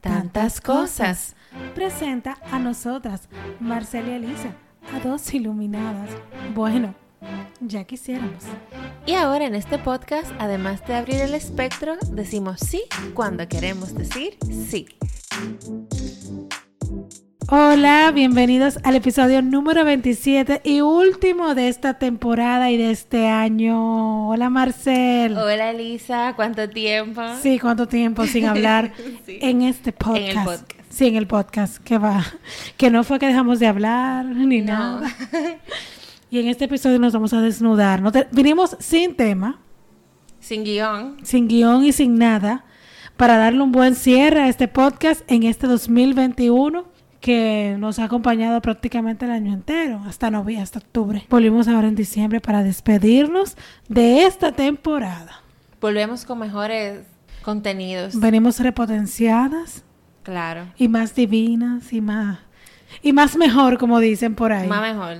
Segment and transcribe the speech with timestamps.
[0.00, 1.36] tantas cosas.
[1.74, 4.54] Presenta a nosotras, Marcela y Elisa,
[4.94, 6.10] a dos iluminadas.
[6.54, 6.94] Bueno,
[7.60, 8.44] ya quisiéramos.
[9.06, 12.82] Y ahora en este podcast, además de abrir el espectro, decimos sí
[13.14, 14.86] cuando queremos decir sí.
[17.52, 24.28] Hola, bienvenidos al episodio número 27 y último de esta temporada y de este año.
[24.28, 25.36] Hola Marcel.
[25.36, 27.20] Hola Elisa, ¿cuánto tiempo?
[27.42, 28.92] Sí, cuánto tiempo sin hablar
[29.26, 29.38] Sí.
[29.42, 30.20] en este podcast.
[30.28, 30.80] En el podcast.
[30.90, 32.24] Sí, en el podcast, que va.
[32.76, 34.72] Que no fue que dejamos de hablar ni No.
[35.00, 35.12] nada.
[36.30, 38.00] Y en este episodio nos vamos a desnudar.
[38.00, 39.58] No te- vinimos sin tema,
[40.38, 41.16] Sin guion.
[41.24, 42.64] sin guion y sin nada,
[43.16, 46.84] para darle un buen cierre a este podcast en este 2021
[47.20, 51.26] que nos ha acompañado prácticamente el año entero, hasta noviembre, hasta octubre.
[51.28, 53.56] Volvimos ahora en diciembre para despedirnos
[53.88, 55.42] de esta temporada.
[55.80, 57.00] Volvemos con mejores
[57.42, 58.18] contenidos.
[58.18, 59.84] Venimos repotenciadas
[60.22, 60.66] Claro.
[60.76, 62.38] y más divinas y más
[63.02, 64.66] y más mejor, como dicen por ahí.
[64.68, 65.18] Más mejor.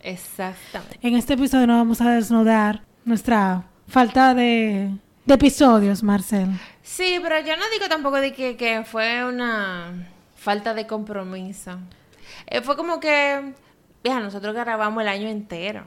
[0.00, 0.98] Exactamente.
[1.02, 4.90] En este episodio nos vamos a desnudar nuestra falta de,
[5.24, 6.48] de episodios, Marcel.
[6.82, 10.08] Sí, pero yo no digo tampoco de que, que fue una
[10.46, 11.72] falta de compromiso.
[12.46, 13.52] Eh, fue como que,
[14.04, 15.82] vieja, nosotros grabamos el año entero.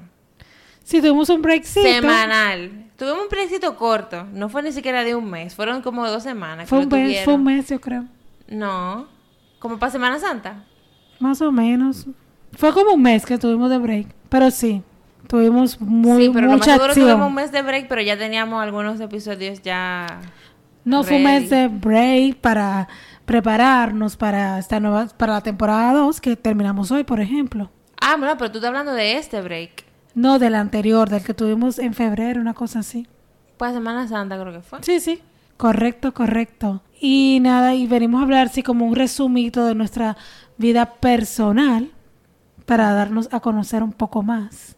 [0.83, 2.87] Si tuvimos un breakcito, Semanal.
[2.97, 4.25] Tuvimos un plebiscito corto.
[4.33, 5.55] No fue ni siquiera de un mes.
[5.55, 6.65] Fueron como dos semanas.
[6.65, 8.03] que fue lo un mes, fue un mes, yo creo.
[8.49, 9.07] No.
[9.59, 10.65] Como para Semana Santa.
[11.19, 12.05] Más o menos.
[12.51, 14.07] Fue como un mes que tuvimos de break.
[14.27, 14.83] Pero sí,
[15.27, 17.07] tuvimos muy, sí, pero lo más mucha seguro acción.
[17.07, 20.19] tuvimos un mes de break, pero ya teníamos algunos episodios ya.
[20.83, 21.61] no fue un mes ready.
[21.61, 22.89] de break para
[23.33, 27.69] prepararnos para esta nueva, para la temporada 2 que terminamos hoy, por ejemplo.
[28.01, 29.85] Ah, bueno, pero tú estás hablando de este break.
[30.15, 33.07] No del anterior, del que tuvimos en febrero, una cosa así.
[33.57, 34.79] Pues Semana Santa creo que fue.
[34.81, 35.21] Sí, sí.
[35.57, 36.81] Correcto, correcto.
[36.99, 40.17] Y nada, y venimos a hablar así como un resumito de nuestra
[40.57, 41.91] vida personal
[42.65, 44.75] para darnos a conocer un poco más.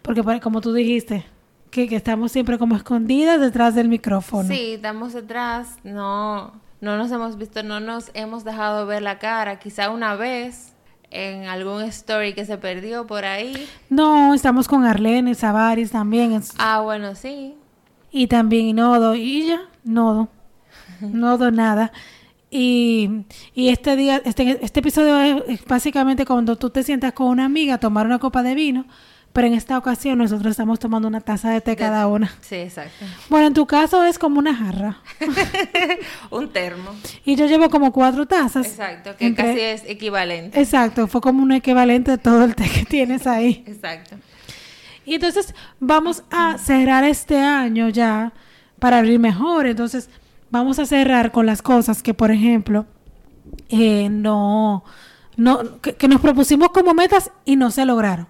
[0.00, 1.26] Porque por- como tú dijiste,
[1.70, 4.48] que, que estamos siempre como escondidas detrás del micrófono.
[4.48, 9.58] Sí, estamos detrás, no, no nos hemos visto, no nos hemos dejado ver la cara,
[9.58, 10.74] quizá una vez
[11.10, 13.66] en algún story que se perdió por ahí.
[13.88, 16.32] No, estamos con Arlene, Savaris también.
[16.32, 17.54] es- Ah, bueno, sí.
[18.10, 19.14] Y también Nodo.
[19.14, 20.28] Y ya, Nodo.
[21.00, 21.92] Nodo nada.
[22.50, 27.28] Y, y este día, este, este episodio es, es básicamente cuando tú te sientas con
[27.28, 28.84] una amiga a tomar una copa de vino,
[29.32, 32.32] pero en esta ocasión nosotros estamos tomando una taza de té cada una.
[32.42, 33.04] Sí, exacto.
[33.30, 34.98] Bueno, en tu caso es como una jarra.
[36.30, 36.90] Un termo.
[37.24, 38.66] Y yo llevo como cuatro tazas.
[38.66, 40.60] Exacto, que Entre- casi es equivalente.
[40.60, 43.64] Exacto, fue como un equivalente de todo el té que tienes ahí.
[43.68, 44.16] Exacto.
[45.04, 48.32] Y entonces vamos a cerrar este año ya
[48.78, 49.66] para abrir mejor.
[49.66, 50.08] Entonces
[50.50, 52.86] vamos a cerrar con las cosas que, por ejemplo,
[53.70, 54.84] eh, no,
[55.36, 58.28] no, que, que nos propusimos como metas y no se lograron.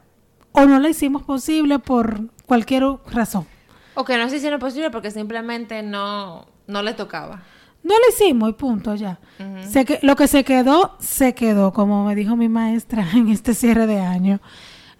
[0.53, 3.47] O no la hicimos posible por cualquier razón.
[3.95, 7.43] O que no se hicieron posible porque simplemente no, no le tocaba.
[7.83, 9.19] No lo hicimos y punto ya.
[9.41, 9.69] Ujú.
[9.71, 13.55] Se que- lo que se quedó, se quedó, como me dijo mi maestra en este
[13.55, 14.41] cierre de año.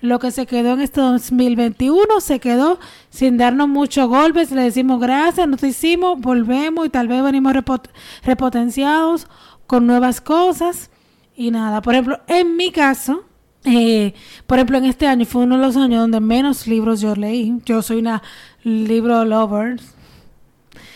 [0.01, 4.51] Lo que se quedó en este 2021 se quedó sin darnos muchos golpes.
[4.51, 7.89] Le decimos gracias, nos hicimos, volvemos y tal vez venimos repot-
[8.25, 9.29] repotenciados
[9.69, 10.91] con nuevas cosas.
[11.37, 13.25] Y nada, por ejemplo, en mi caso,
[13.65, 14.15] eh,
[14.47, 17.55] por ejemplo, en este año fue uno de los años donde menos libros yo leí.
[17.65, 18.23] Yo soy una
[18.65, 19.81] libro lover,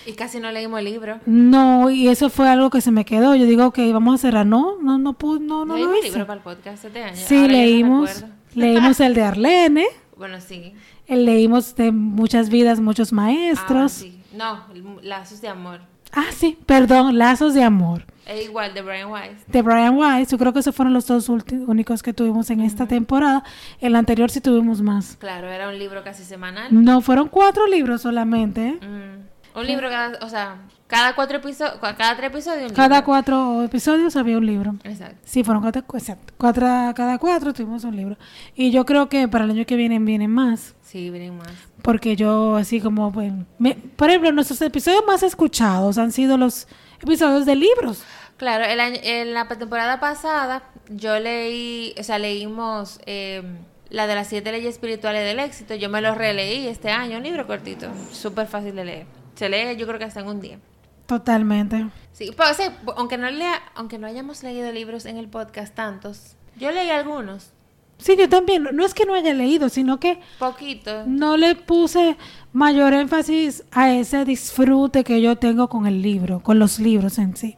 [0.06, 1.18] Y casi no leímos el libro.
[1.26, 3.34] no, y eso fue algo que se me quedó.
[3.34, 4.46] Yo digo, ok, vamos a cerrar.
[4.46, 6.08] No, no, no pude, no, no lo hice.
[6.10, 7.16] libro para el podcast este año.
[7.16, 8.24] Sí, Ahora no leímos,
[8.54, 9.84] leímos el de Arlene,
[10.16, 10.72] Bueno, sí.
[11.06, 13.92] el leímos de Muchas Vidas, Muchos Ah, Maestros.
[13.92, 14.18] sí.
[14.34, 14.64] No,
[15.02, 15.80] Lazos de Amor.
[16.12, 19.46] Ah, sí, perdón, Lazos de Amor, Es igual de Brian Weiss.
[19.46, 20.30] de Brian Weiss.
[20.30, 23.44] Yo creo que esos fueron los dos únicos que tuvimos en esta temporada.
[23.80, 25.16] El anterior sí tuvimos más.
[25.20, 26.66] Claro, era un libro casi semanal.
[26.70, 28.66] No, fueron cuatro libros solamente.
[28.68, 28.80] ¿eh?
[28.84, 29.58] Mm.
[29.58, 30.56] Un libro cada, o sea,
[30.86, 32.70] cada cuatro episodios, cada tres episodios.
[32.70, 33.04] un Cada libro.
[33.06, 34.74] cuatro episodios había un libro.
[34.84, 35.16] Exacto.
[35.24, 36.34] Sí, fueron cuatro, exacto.
[36.36, 38.16] Cuatro, cada cuatro tuvimos un libro.
[38.54, 40.74] Y yo creo que para el año que viene vienen más.
[40.82, 41.48] Sí, vienen más.
[41.80, 46.66] Porque yo, así como, bueno, me- por ejemplo, nuestros episodios más escuchados han sido los
[47.02, 48.02] episodios de libros.
[48.36, 53.42] Claro, el año- en la temporada pasada yo leí, o sea, leímos eh,
[53.88, 55.74] la de las siete leyes espirituales del éxito.
[55.74, 59.06] Yo me lo releí este año, un libro cortito, súper fácil de leer.
[59.36, 60.58] Se lee, yo creo que hasta en un día.
[61.06, 61.86] Totalmente.
[62.12, 66.36] Sí, o sea, aunque no lea, aunque no hayamos leído libros en el podcast tantos,
[66.58, 67.52] yo leí algunos,
[67.98, 68.68] Sí, yo también.
[68.72, 71.04] No- es que no haya leído, sino que poquito.
[71.06, 72.16] no le puse
[72.52, 77.36] mayor énfasis a ese disfrute que yo tengo con el libro, con los libros en
[77.36, 77.56] sí.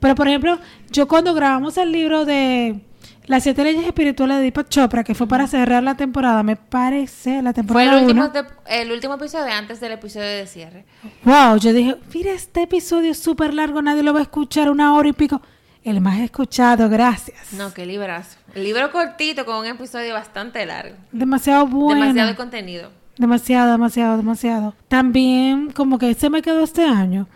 [0.00, 0.58] Pero, por ejemplo,
[0.90, 2.80] yo cuando grabamos el libro de
[3.26, 7.40] Las siete leyes espirituales de Deepak Chopra, que fue para cerrar la temporada, me parece
[7.40, 8.46] la Fue temporada el último, uno.
[8.66, 10.84] el último episodio antes del episodio de cierre.
[11.24, 14.94] Wow, yo dije, mira, este episodio es súper largo, nadie lo va a escuchar una
[14.94, 15.40] hora y pico.
[15.84, 17.52] El más escuchado, gracias.
[17.52, 18.38] No, qué librazo.
[18.54, 20.96] El libro cortito con un episodio bastante largo.
[21.10, 22.02] Demasiado bueno.
[22.02, 22.90] Demasiado contenido.
[23.16, 24.74] Demasiado, demasiado, demasiado.
[24.88, 27.28] También como que se me quedó este año,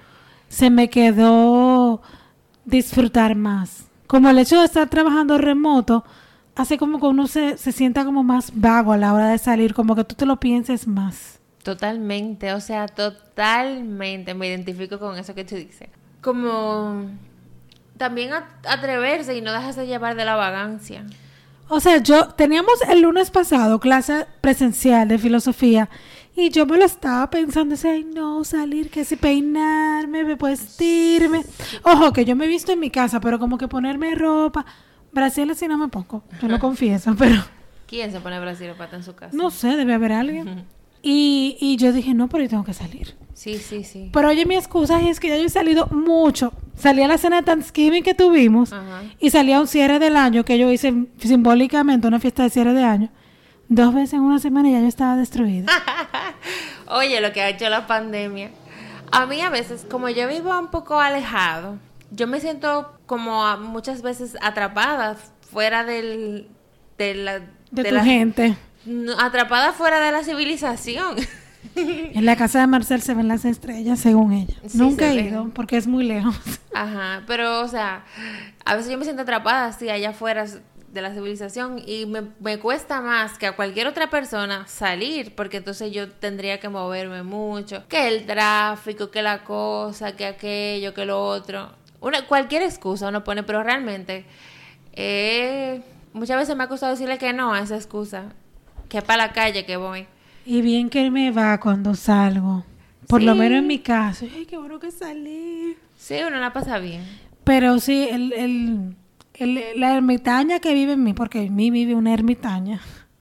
[0.49, 2.03] se me quedó
[2.65, 3.87] disfrutar más.
[4.07, 6.05] Como el hecho de estar trabajando remoto,
[6.55, 9.75] hace como que uno se, se sienta como más vago a la hora de salir,
[9.75, 11.41] como que tú te lo pienses más.
[11.63, 15.89] Totalmente, o sea, totalmente me identifico con eso que tú dices.
[16.21, 17.07] Como
[17.97, 18.31] también
[18.69, 21.05] atreverse y no dejarse llevar de la vagancia.
[21.69, 25.89] O sea, yo teníamos el lunes pasado clase presencial de filosofía
[26.37, 31.43] y yo me lo estaba pensando, ay no, salir, que si peinarme, me vestirme.
[31.83, 34.65] Ojo, que yo me he visto en mi casa, pero como que ponerme ropa.
[35.13, 37.43] Brasil así no me pongo, yo lo confieso, pero
[37.87, 39.37] ¿Quién se pone Brasil pata en su casa?
[39.37, 40.67] no sé, debe haber alguien.
[41.03, 43.17] Y, y yo dije, no, pero yo tengo que salir.
[43.35, 44.11] Sí, sí, sí.
[44.13, 46.53] Pero oye, mi excusa es que ya yo he salido mucho.
[46.77, 49.03] Salí a la cena de Thanksgiving que tuvimos Ajá.
[49.21, 52.73] y salí a un cierre del año que yo hice simbólicamente una fiesta de cierre
[52.73, 53.11] de año.
[53.69, 55.71] Dos veces en una semana y ya yo estaba destruida.
[56.89, 58.51] Oye, lo que ha hecho la pandemia.
[59.13, 61.79] A mí a veces, como yo vivo un poco alejado,
[62.11, 65.17] yo me siento como muchas veces atrapada
[65.51, 66.49] fuera del,
[66.99, 67.39] de la...
[67.71, 68.57] De, de tu la- gente.
[69.19, 71.17] Atrapada fuera de la civilización.
[71.75, 74.55] En la casa de Marcel se ven las estrellas, según ella.
[74.67, 75.27] Sí, Nunca he ven.
[75.27, 76.35] ido porque es muy lejos.
[76.73, 78.05] Ajá, pero o sea,
[78.65, 82.59] a veces yo me siento atrapada así allá afuera de la civilización y me, me
[82.59, 87.85] cuesta más que a cualquier otra persona salir porque entonces yo tendría que moverme mucho,
[87.89, 91.73] que el tráfico, que la cosa, que aquello, que lo otro.
[92.01, 94.25] Una, cualquier excusa uno pone, pero realmente
[94.95, 95.83] eh,
[96.15, 98.33] muchas veces me ha costado decirle que no a esa excusa,
[98.89, 100.07] que para la calle que voy.
[100.45, 102.65] Y bien que me va cuando salgo.
[103.09, 104.27] Por lo menos en mi caso.
[104.35, 105.77] Ay, qué bueno que salí.
[105.97, 107.05] Sí, uno la pasa bien.
[107.45, 108.97] Pero sí, el, el,
[109.35, 112.81] el- la ermitaña que vive en mí, porque en mí vive una ermitaña,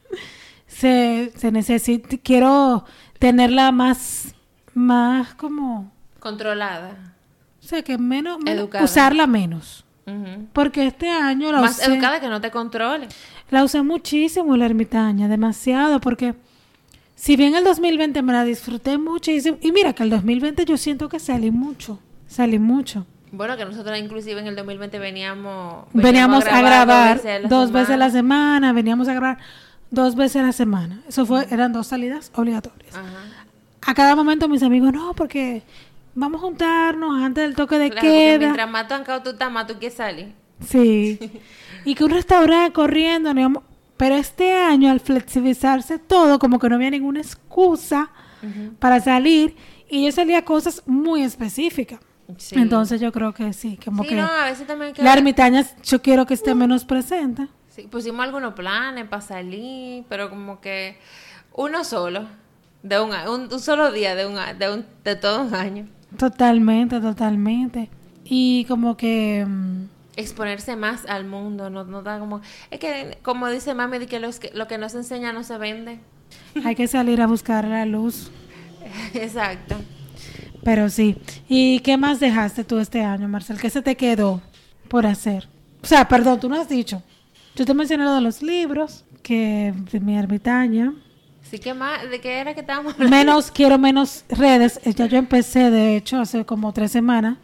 [0.68, 2.86] se, se necesita, quiero
[3.20, 4.34] tenerla más,
[4.74, 7.14] más como, Controlada.
[7.64, 8.84] o sea, que menos, menos- Educada.
[8.86, 9.82] usarla menos.
[10.54, 13.08] Porque este año la Más usé, educada que no te controle.
[13.52, 16.36] La usé muchísimo la ermitaña, demasiado, porque
[17.16, 21.10] si bien el 2020 me la disfruté muchísimo, y mira que el 2020 yo siento
[21.10, 23.06] que salí mucho, salí mucho.
[23.32, 25.86] Bueno, que nosotros inclusive en el 2020 veníamos...
[25.94, 28.72] Veníamos a grabar dos dos veces a la semana.
[28.72, 29.38] veníamos a grabar
[29.92, 31.02] dos veces a la semana.
[31.08, 32.96] Eso fue, eran dos salidas obligatorias.
[32.96, 33.04] Ajá.
[33.88, 35.64] A cada momento mis amigos, no, porque
[36.16, 38.38] vamos a juntarnos antes del toque de Claro, queda.
[38.40, 38.88] mientras más
[39.24, 40.34] tú estás, más tú quieres salir.
[40.68, 41.20] Sí.
[41.86, 43.32] y que un restaurante corriendo,
[43.98, 48.12] pero este año al flexibilizarse todo, como que no había ninguna excusa
[48.80, 49.56] para salir
[49.90, 52.00] y yo salía a cosas muy específicas.
[52.38, 52.56] Sí.
[52.58, 55.04] Entonces yo creo que sí, como Sí, que no, a veces también que...
[55.04, 57.48] la ermitaña yo quiero que esté menos presente.
[57.70, 60.98] Sí, pusimos algunos planes para salir, pero como que
[61.54, 62.26] uno solo,
[62.84, 65.88] de un, un, un solo día de, un, de, un, de todo un año.
[66.18, 67.90] Totalmente, totalmente.
[68.24, 69.84] Y como que mm,
[70.16, 72.42] Exponerse más al mundo, no, no da como...
[72.72, 75.44] Es que, como dice mami, de que, los que lo que no se enseña no
[75.44, 76.00] se vende.
[76.64, 78.32] hay que salir a buscar la luz.
[79.14, 79.76] Exacto.
[80.64, 81.18] Pero sí.
[81.48, 83.60] ¿Y qué más dejaste tú este año, Marcel?
[83.60, 84.42] ¿Qué se te quedó
[84.88, 85.48] por hacer?
[85.84, 87.04] O sea, perdón, tú no has dicho.
[87.56, 90.94] Yo te mencioné lo de los libros, que de mi ermitaña.
[91.44, 92.10] Sí, que más?
[92.10, 93.16] ¿De qué era que estábamos hablando?
[93.16, 94.80] Menos, quiero menos redes.
[94.84, 97.38] Ya yo empecé, de hecho, hace como tres semanas.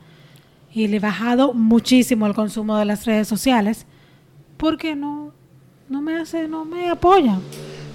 [0.74, 3.86] Y le he bajado muchísimo el consumo de las redes sociales.
[4.58, 5.34] Porque no,
[5.90, 7.40] no me hace, no me apoya.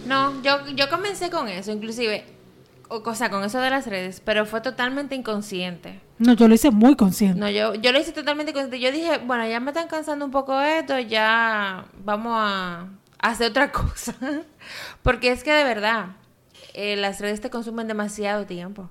[0.06, 2.24] No, yo, yo comencé con eso, inclusive,
[2.88, 6.00] o, o sea, con eso de las redes, pero fue totalmente inconsciente.
[6.18, 7.38] No, yo lo hice muy consciente.
[7.38, 8.80] No, yo, yo lo hice totalmente consciente.
[8.80, 12.86] Yo dije, bueno, ya me están cansando un poco esto, ya vamos a
[13.18, 14.14] hacer otra cosa.
[15.02, 16.16] Porque es que de verdad,
[16.74, 18.90] eh, las redes te consumen demasiado tiempo.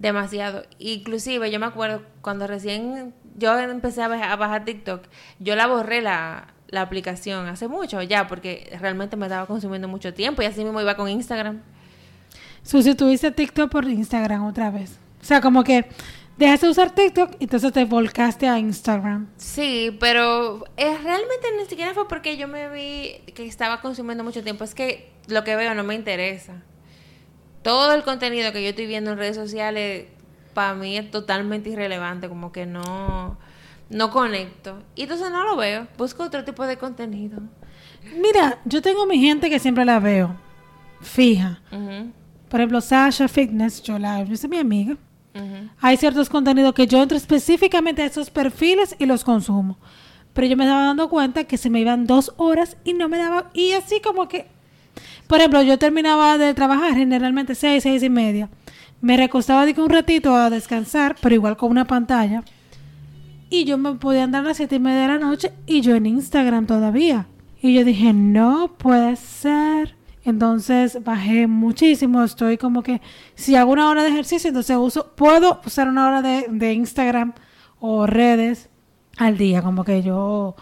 [0.00, 0.64] Demasiado.
[0.78, 5.02] Inclusive, yo me acuerdo cuando recién yo empecé a bajar, a bajar TikTok,
[5.38, 10.14] yo la borré la, la aplicación hace mucho ya, porque realmente me estaba consumiendo mucho
[10.14, 11.60] tiempo y así mismo iba con Instagram.
[12.62, 14.98] Sustituiste TikTok por Instagram otra vez.
[15.20, 15.86] O sea, como que
[16.38, 19.28] dejaste de usar TikTok y entonces te volcaste a Instagram.
[19.36, 24.42] Sí, pero eh, realmente ni siquiera fue porque yo me vi que estaba consumiendo mucho
[24.42, 24.64] tiempo.
[24.64, 26.62] Es que lo que veo no me interesa.
[27.62, 30.06] Todo el contenido que yo estoy viendo en redes sociales
[30.54, 32.28] para mí es totalmente irrelevante.
[32.28, 33.36] Como que no,
[33.90, 34.78] no conecto.
[34.94, 35.86] Y entonces no lo veo.
[35.98, 37.40] Busco otro tipo de contenido.
[38.16, 40.34] Mira, yo tengo mi gente que siempre la veo.
[41.00, 41.60] Fija.
[42.48, 44.96] Por ejemplo, Sasha Fitness, yo la yo soy mi amiga.
[45.80, 49.78] Hay ciertos contenidos que yo entro específicamente a esos perfiles y los consumo.
[50.32, 53.18] Pero yo me estaba dando cuenta que se me iban dos horas y no me
[53.18, 53.50] daba.
[53.54, 54.48] Y así como que.
[55.30, 58.50] Por ejemplo, yo terminaba de trabajar generalmente seis, seis y media.
[59.00, 62.42] Me recostaba de un ratito a descansar, pero igual con una pantalla.
[63.48, 65.94] Y yo me podía andar a las siete y media de la noche y yo
[65.94, 67.28] en Instagram todavía.
[67.62, 69.94] Y yo dije, no puede ser.
[70.24, 72.24] Entonces bajé muchísimo.
[72.24, 73.00] Estoy como que,
[73.36, 77.34] si hago una hora de ejercicio, entonces uso, puedo usar una hora de, de Instagram
[77.78, 78.68] o redes
[79.16, 79.62] al día.
[79.62, 80.56] Como que yo,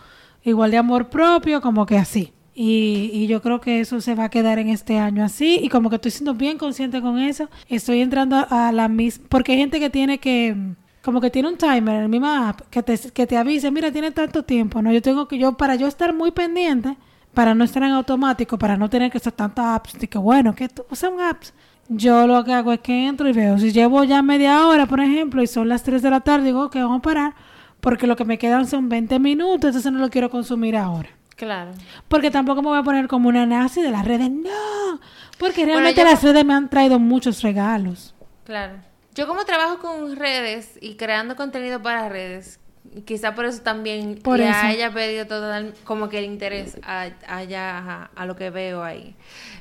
[0.44, 2.34] igual de amor propio, como que así.
[2.60, 5.60] Y, y yo creo que eso se va a quedar en este año así.
[5.62, 7.48] Y como que estoy siendo bien consciente con eso.
[7.68, 9.26] Estoy entrando a, la misma.
[9.28, 10.56] Porque hay gente que tiene que.
[11.00, 13.92] Como que tiene un timer en la misma app que te, que te avise, mira,
[13.92, 14.82] tiene tanto tiempo.
[14.82, 16.96] No, yo tengo que yo, para yo estar muy pendiente,
[17.32, 20.52] para no estar en automático, para no tener que hacer tantas apps, de que bueno,
[20.52, 21.54] que usan apps.
[21.88, 23.56] Yo lo que hago es que entro y veo.
[23.58, 26.70] Si llevo ya media hora, por ejemplo, y son las 3 de la tarde, digo
[26.70, 27.34] que vamos a parar,
[27.80, 31.17] porque lo que me quedan son 20 minutos, entonces no lo quiero consumir ahora.
[31.38, 31.70] Claro.
[32.08, 34.28] Porque tampoco me voy a poner como una nazi de las redes.
[34.30, 35.00] No,
[35.38, 38.14] porque Bueno, realmente yo- las redes me han traído muchos regalos.
[38.44, 38.74] Claro.
[39.14, 42.58] Yo como trabajo con redes y creando contenido para redes,
[43.04, 44.58] quizá por eso también Por le eso.
[44.60, 48.82] haya pedido todo el- como que el interés a, allá ajá, a lo que veo
[48.82, 49.14] ahí.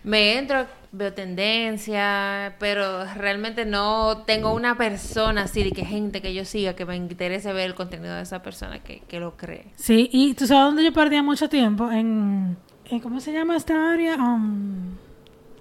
[0.03, 6.33] Me entro, veo tendencia, pero realmente no tengo una persona así de que gente que
[6.33, 9.65] yo siga que me interese ver el contenido de esa persona que, que lo cree.
[9.75, 13.91] Sí, y tú sabes dónde yo perdía mucho tiempo en, en ¿cómo se llama esta
[13.93, 14.15] área?
[14.15, 14.95] Um,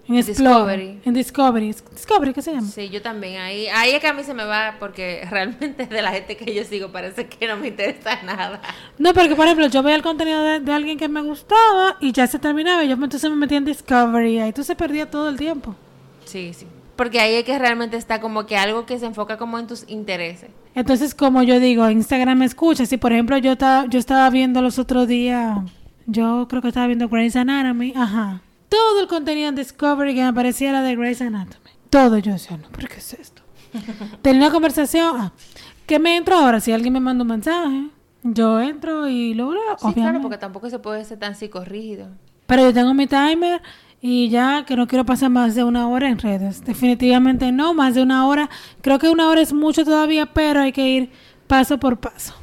[0.08, 1.00] en Discovery.
[1.04, 1.74] En Discovery.
[1.92, 2.66] Discovery, ¿qué se llama?
[2.68, 3.40] Sí, yo también.
[3.40, 6.54] Ahí, ahí es que a mí se me va porque realmente de la gente que
[6.54, 8.60] yo sigo parece que no me interesa nada.
[8.98, 12.12] No, porque por ejemplo, yo veía el contenido de, de alguien que me gustaba y
[12.12, 15.10] ya se terminaba y yo entonces me metía en Discovery y ahí tú se perdía
[15.10, 15.74] todo el tiempo.
[16.24, 16.66] Sí, sí.
[16.96, 19.84] Porque ahí es que realmente está como que algo que se enfoca como en tus
[19.88, 20.50] intereses.
[20.74, 22.86] Entonces, como yo digo, Instagram me escucha.
[22.86, 25.58] Si por ejemplo yo estaba, yo estaba viendo los otros días,
[26.06, 28.40] yo creo que estaba viendo Grey's Anatomy, ajá.
[28.76, 31.70] Todo el contenido en Discovery que me aparecía era de Grey's Anatomy.
[31.88, 33.42] Todo yo decía, no, ¿pero qué es esto?
[34.22, 35.32] Tenía una conversación, ah,
[35.86, 36.60] ¿qué me entro ahora?
[36.60, 37.88] Si alguien me manda un mensaje,
[38.22, 42.08] yo entro y lo leo, Sí, claro, porque tampoco se puede ser tan psicorrígido.
[42.46, 43.62] Pero yo tengo mi timer
[44.00, 46.64] y ya que no quiero pasar más de una hora en redes.
[46.64, 48.50] Definitivamente no, más de una hora.
[48.82, 51.10] Creo que una hora es mucho todavía, pero hay que ir
[51.46, 52.34] paso por paso.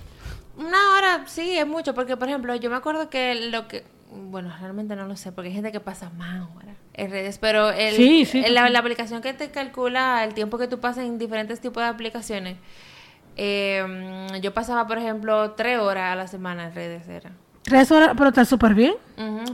[0.58, 3.84] Una hora sí es mucho, porque por ejemplo, yo me acuerdo que lo que.
[4.16, 7.72] Bueno, realmente no lo sé, porque hay gente que pasa más horas en redes, pero
[7.72, 11.18] el, Sí, sí, el- la, aplicación que te calcula el tiempo que tú pasas en
[11.18, 12.58] diferentes tipos de aplicaciones.
[13.36, 17.32] eh, yo pasaba, por ejemplo, tres horas a la semana en redes, era.
[17.64, 18.94] Tres horas, pero está súper bien.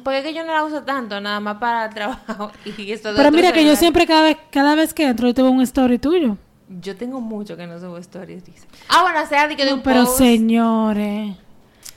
[0.04, 3.12] Porque es que yo no la uso tanto, nada más para el trabajo y esto
[3.16, 6.00] Pero mira que yo siempre cada vez, cada vez que entro yo tengo un story
[6.00, 6.36] tuyo.
[6.82, 8.68] Yo tengo mucho que no subo stories, dice.
[8.90, 10.18] Ah, bueno, o sea, de que de un pero post.
[10.20, 11.36] señores.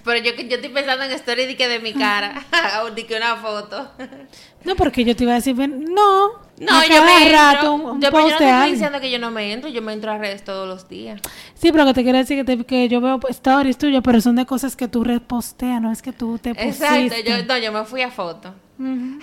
[0.05, 2.45] Pero yo, yo estoy pensando en stories de que de mi cara.
[2.83, 3.93] o de que una foto.
[4.65, 6.41] No, porque yo te iba a decir, ven, no.
[6.59, 7.33] No, a yo me entro.
[7.33, 9.31] rato un, un yo, pero yo post no de te estoy diciendo que yo no
[9.33, 9.69] me entro.
[9.71, 11.21] Yo me entro a redes todos los días.
[11.55, 14.37] Sí, pero que te quiero decir que, te- que yo veo stories tuyos, pero son
[14.37, 17.07] de cosas que tú reposteas, no es que tú te pusiste.
[17.07, 17.17] Exacto.
[17.29, 18.55] Yo, no, yo me fui a foto.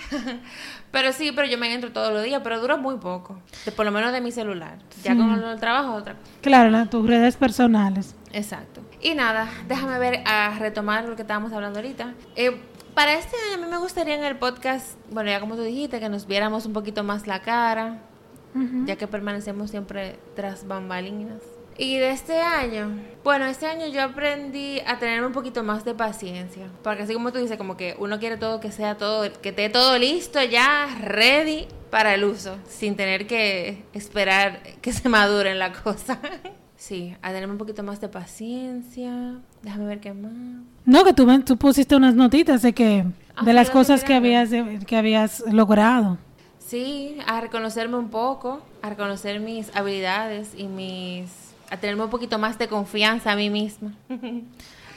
[0.90, 2.40] Pero sí, pero yo me entro todos los días.
[2.42, 3.38] Pero dura muy poco.
[3.64, 4.78] De- por lo menos de mi celular.
[5.04, 6.26] Ya con el, el trabajo, otra cosa.
[6.40, 8.14] Claro, la- tus redes personales.
[8.32, 8.80] Exacto.
[9.00, 12.14] Y nada, déjame ver a retomar lo que estábamos hablando ahorita.
[12.36, 12.60] Eh,
[12.94, 16.00] para este año a mí me gustaría en el podcast, bueno, ya como tú dijiste,
[16.00, 18.02] que nos viéramos un poquito más la cara,
[18.84, 21.42] ya que permanecemos siempre tras bambalinas.
[21.78, 22.90] Y de este año,
[23.24, 27.32] bueno, este año yo aprendí a tener un poquito más de paciencia, porque así como
[27.32, 30.88] tú dices, como que uno quiere todo que sea todo, que esté todo listo ya,
[31.00, 36.20] ready para el uso, sin tener que esperar que se madure la cosa.
[36.80, 39.34] Sí, a tener un poquito más de paciencia.
[39.62, 40.32] Déjame ver qué más.
[40.86, 43.04] No, que tú, tú pusiste unas notitas de que
[43.36, 44.50] Ah, de las cosas que habías
[44.86, 46.18] que habías logrado.
[46.58, 51.30] Sí, a reconocerme un poco, a reconocer mis habilidades y mis...
[51.70, 53.94] a tenerme un poquito más de confianza a mí misma.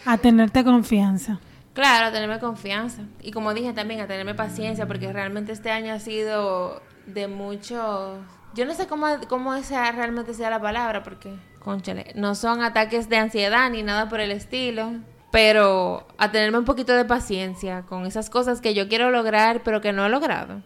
[0.05, 1.39] A tenerte confianza.
[1.73, 3.03] claro, a tenerme confianza.
[3.21, 8.17] Y como dije también, a tenerme paciencia, porque realmente este año ha sido de mucho...
[8.53, 11.33] Yo no sé cómo, cómo sea, realmente sea la palabra, porque,
[11.63, 14.91] conchale, no son ataques de ansiedad ni nada por el estilo.
[15.31, 19.81] Pero a tenerme un poquito de paciencia con esas cosas que yo quiero lograr, pero
[19.81, 20.61] que no he logrado.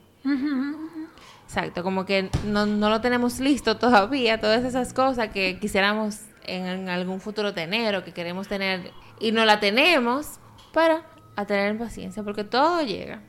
[1.45, 6.89] Exacto, como que no, no lo tenemos listo todavía, todas esas cosas que quisiéramos en
[6.89, 10.39] algún futuro tener o que queremos tener y no la tenemos,
[10.73, 11.01] pero
[11.37, 13.21] a tener paciencia porque todo llega.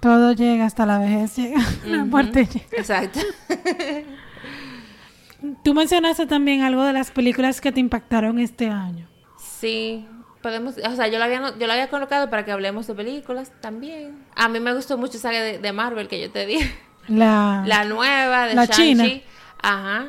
[0.00, 1.60] Todo llega hasta la vejez, llega.
[1.86, 2.66] La muerte llega.
[2.72, 3.20] Exacto.
[5.62, 9.08] Tú mencionaste también algo de las películas que te impactaron este año.
[9.38, 10.06] Sí,
[10.42, 13.52] podemos, o sea, yo la había, yo la había colocado para que hablemos de películas
[13.60, 14.24] también.
[14.34, 16.58] A mí me gustó mucho esa de, de Marvel que yo te di.
[17.08, 19.04] La, La nueva de La china.
[19.62, 20.06] Ajá.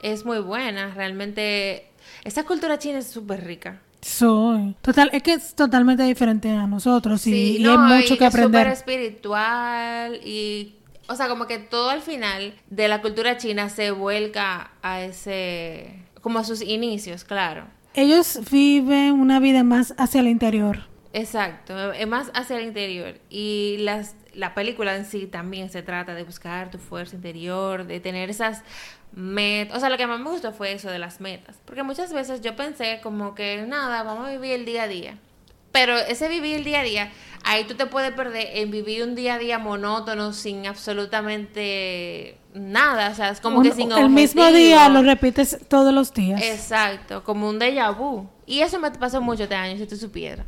[0.00, 1.90] Es muy buena, realmente.
[2.24, 3.80] Esa cultura china es súper rica.
[4.02, 4.76] Soy.
[4.82, 8.26] Total, es que es totalmente diferente a nosotros y, y no, hay mucho y que
[8.26, 8.66] es súper aprender.
[8.68, 10.74] espiritual y.
[11.08, 16.02] O sea, como que todo al final de la cultura china se vuelca a ese.
[16.20, 17.66] Como a sus inicios, claro.
[17.94, 20.94] Ellos viven una vida más hacia el interior.
[21.12, 23.20] Exacto, es más hacia el interior.
[23.30, 28.00] Y las, la película en sí también se trata de buscar tu fuerza interior, de
[28.00, 28.64] tener esas
[29.12, 29.76] metas.
[29.76, 31.60] O sea, lo que más me gustó fue eso de las metas.
[31.64, 35.18] Porque muchas veces yo pensé como que nada, vamos a vivir el día a día.
[35.74, 37.10] Pero ese vivir el día a día,
[37.42, 43.10] ahí tú te puedes perder en vivir un día a día monótono sin absolutamente nada.
[43.10, 46.40] O sea, es como Un- que sin el mismo día lo repites todos los días.
[46.42, 48.26] Exacto, como un déjà vu.
[48.46, 50.46] Y eso me pasó mucho este año, si tú supieras.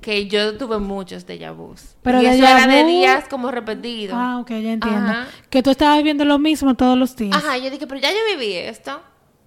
[0.00, 1.94] Que yo tuve muchos déjà vus.
[2.02, 4.16] Pero y eso déjà era de días como repetidos.
[4.18, 5.10] Ah, ok, ya entiendo.
[5.10, 5.26] Ajá.
[5.50, 7.36] Que tú estabas viviendo lo mismo todos los días.
[7.36, 9.00] Ajá, yo dije, pero ya yo viví esto.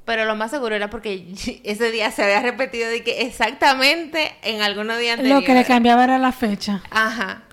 [0.05, 1.33] Pero lo más seguro era porque
[1.63, 6.03] ese día se había repetido de que exactamente en algunos días Lo que le cambiaba
[6.03, 6.81] era la fecha.
[6.91, 7.43] Ajá.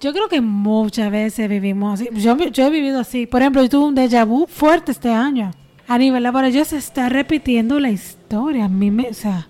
[0.00, 2.08] Yo creo que muchas veces vivimos así.
[2.12, 3.26] Yo, yo he vivido así.
[3.26, 5.50] Por ejemplo, yo tuve un déjà vu fuerte este año.
[5.86, 8.66] A nivel laboral, yo se está repitiendo la historia.
[8.66, 9.48] A mí me, o sea,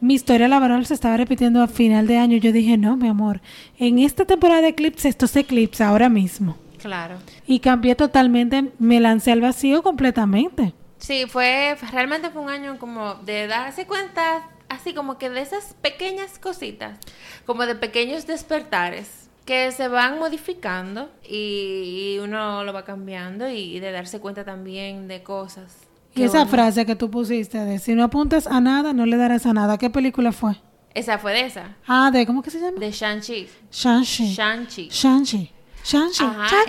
[0.00, 2.36] mi historia laboral se estaba repitiendo a final de año.
[2.36, 3.40] Yo dije, no, mi amor,
[3.78, 6.56] en esta temporada de Eclipse, esto se eclipsa ahora mismo.
[6.80, 7.16] Claro.
[7.46, 10.74] Y cambié totalmente, me lancé al vacío completamente.
[10.98, 15.74] Sí, fue, realmente fue un año como de darse cuenta, así como que de esas
[15.80, 16.98] pequeñas cositas,
[17.46, 23.92] como de pequeños despertares que se van modificando y, uno lo va cambiando y, de
[23.92, 25.74] darse cuenta también de cosas.
[26.14, 29.16] Y esa uno- frase que tú pusiste de si no apuntas a nada, no le
[29.16, 29.78] darás a nada.
[29.78, 30.56] ¿Qué película fue?
[30.94, 32.78] Esa fue de esa, Ah, de, ¿cómo que se llama?
[32.80, 33.48] de Shang-Chi.
[33.70, 34.34] Shang-Chi.
[34.34, 34.88] Shang-Chi.
[34.90, 35.52] Shang-Chi.
[35.84, 36.24] Shang-Chi.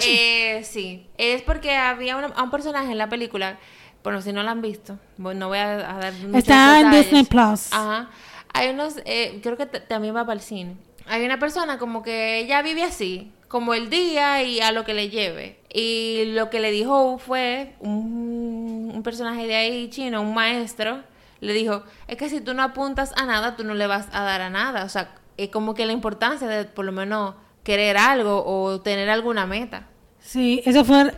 [0.07, 1.07] Eh, sí.
[1.17, 3.57] Es porque había una- un personaje en la película,
[4.03, 6.91] bueno, si no lo han visto, no voy a, a dar muchos Está en.
[6.91, 7.71] Disney Plus.
[7.73, 8.09] Ajá.
[8.53, 10.75] Hay unos, eh, creo que también va para el cine.
[11.05, 14.93] Hay una persona como que ella vive así, como el día y a lo que
[14.93, 15.59] le lleve.
[15.73, 21.03] Y lo que le dijo fue un, un personaje de ahí chino, un maestro,
[21.41, 24.23] le dijo, es que si tú no apuntas a nada, tú no le vas a
[24.23, 24.83] dar a nada.
[24.83, 29.09] O sea, es como que la importancia de por lo menos querer algo o tener
[29.09, 29.87] alguna meta.
[30.19, 31.13] Sí, esa fue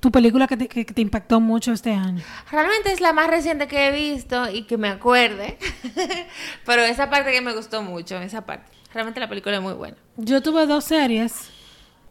[0.00, 2.22] tu película que te, que te impactó mucho este año.
[2.50, 5.58] Realmente es la más reciente que he visto y que me acuerde.
[6.66, 8.70] Pero esa parte que me gustó mucho, esa parte.
[8.92, 9.96] Realmente la película es muy buena.
[10.16, 11.50] Yo tuve dos series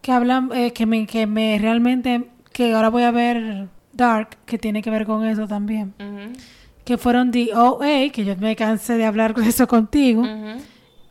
[0.01, 4.57] que hablan, eh, que me, que me realmente, que ahora voy a ver Dark, que
[4.57, 5.93] tiene que ver con eso también.
[5.99, 6.33] Ujú,
[6.85, 10.21] Que fueron The OA, que yo me cansé de hablar con eso contigo.
[10.21, 10.61] ujú.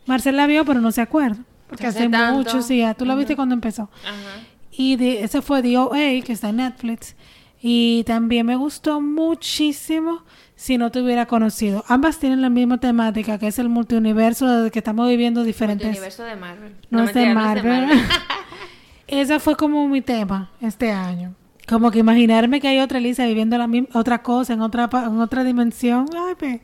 [0.07, 1.39] Marcel la vio, pero no se acuerda.
[1.69, 2.35] Porque Hace hace, tanto.
[2.39, 3.91] mucho, sí, ya tú la viste cuando empezó.
[4.03, 4.47] Ajá.
[4.79, 7.17] Y de, ese fue The OA, que está en Netflix.
[7.61, 10.23] Y también me gustó muchísimo
[10.55, 11.85] si no te hubiera conocido.
[11.89, 15.89] Ambas tienen la misma temática, que es el multiuniverso que estamos viviendo El diferentes.
[15.89, 16.77] universo de Marvel.
[16.91, 18.01] No, es de mentira, no es de Marvel.
[19.09, 21.35] Esa fue como mi tema este año.
[21.67, 25.21] Como que imaginarme que hay otra Elisa viviendo la misma, otra cosa en otra en
[25.21, 26.07] otra dimensión.
[26.17, 26.61] Ay,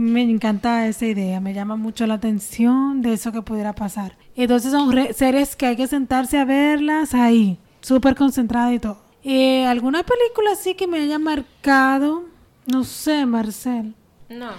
[0.00, 4.16] me encanta esa idea, me llama mucho la atención de eso que pudiera pasar.
[4.34, 9.02] Entonces son series que hay que sentarse a verlas ahí, súper concentrada y todo.
[9.22, 12.24] Eh, ¿Alguna película así que me haya marcado?
[12.66, 13.94] No sé, Marcel.
[14.30, 14.50] No.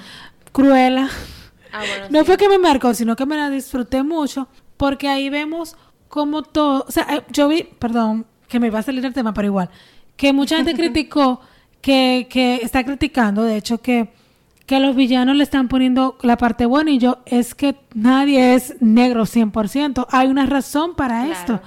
[0.52, 1.10] Cruela.
[1.74, 2.26] Ah, bueno, No sí.
[2.26, 5.76] fue que me marcó, sino que me la disfruté mucho, porque ahí vemos
[6.08, 9.34] como todo, o sea, eh, yo vi, perdón, que me va a salir el tema,
[9.34, 9.70] pero igual,
[10.18, 11.40] que mucha gente criticó,
[11.82, 14.14] que, que está criticando, de hecho, que,
[14.72, 18.82] que los villanos le están poniendo la parte buena y yo, es que nadie es
[18.82, 21.32] negro 100%, hay una razón para Claro.
[21.34, 21.62] esto.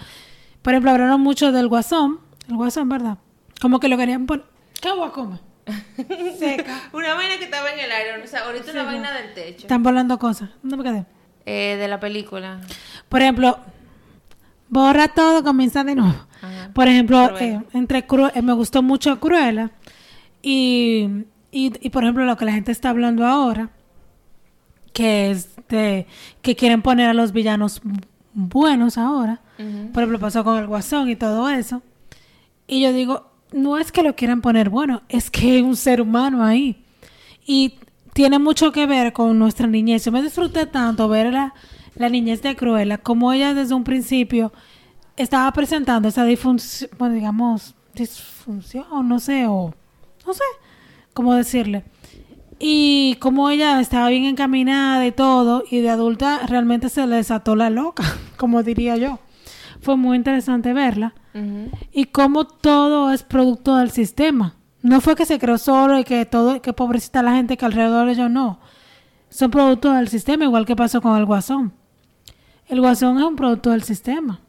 [0.62, 3.18] Por ejemplo, hablaron mucho del guasón, el guasón, ¿verdad?
[3.60, 4.46] Como que lo querían poner...
[4.80, 5.38] ¿Qué guacoma?
[6.38, 6.80] Seca.
[6.94, 9.60] Una vaina que estaba en el aire, o sea, ahorita una vaina del techo.
[9.66, 10.48] Están volando cosas.
[10.62, 11.06] ¿Dónde me quedé?
[11.44, 12.62] Eh, de la película.
[13.10, 13.58] Por ejemplo,
[14.70, 16.14] borra todo, comienza de nuevo.
[16.40, 16.70] Ajá.
[16.72, 19.70] Por ejemplo, eh, entre Cru- eh, me gustó mucho Cruella
[20.42, 21.08] y,
[21.54, 23.70] y, y, por ejemplo lo que la gente está hablando ahora,
[24.92, 26.06] que es de
[26.42, 27.80] que quieren poner a los villanos
[28.32, 29.40] buenos ahora.
[29.92, 31.80] Por ejemplo, pasó con el Guasón y todo eso.
[32.66, 36.00] Y yo digo, no es que lo quieran poner bueno, es que hay un ser
[36.00, 36.84] humano ahí.
[37.46, 37.78] Y
[38.14, 40.04] tiene mucho que ver con nuestra niñez.
[40.04, 41.54] Yo me disfruté tanto ver la,
[41.94, 44.52] la niñez de Cruella, como ella desde un principio
[45.16, 49.72] estaba presentando esa disfunción, bueno, digamos, disfunción, no sé, o
[50.26, 50.42] no sé
[51.14, 51.84] cómo decirle.
[52.58, 57.56] Y como ella estaba bien encaminada y todo, y de adulta realmente se le desató
[57.56, 58.04] la loca,
[58.36, 59.18] como diría yo.
[59.80, 61.14] Fue muy interesante verla.
[61.92, 64.54] Y como todo es producto del sistema.
[64.82, 68.06] No fue que se creó solo y que todo, que pobrecita la gente que alrededor
[68.06, 68.60] de ellos no.
[69.30, 71.74] Son productos del sistema, igual que pasó con el guasón.
[72.66, 74.40] El guasón es un producto del sistema.